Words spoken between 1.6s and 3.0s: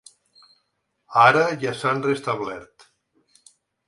ja s’han restablert.